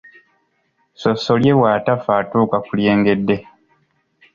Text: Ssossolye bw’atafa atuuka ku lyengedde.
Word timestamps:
Ssossolye 0.93 1.51
bw’atafa 1.57 2.11
atuuka 2.21 2.57
ku 2.65 2.71
lyengedde. 2.79 3.35